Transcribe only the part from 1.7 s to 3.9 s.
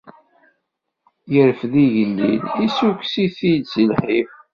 igellil, issukkes-it-id si